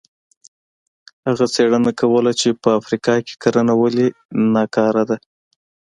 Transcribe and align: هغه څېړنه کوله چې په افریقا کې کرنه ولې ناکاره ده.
هغه 1.27 1.45
څېړنه 1.53 1.91
کوله 1.99 2.31
چې 2.39 2.49
په 2.63 2.69
افریقا 2.79 3.15
کې 3.25 3.33
کرنه 3.43 3.73
ولې 3.81 4.07
ناکاره 4.53 5.03
ده. 5.09 5.17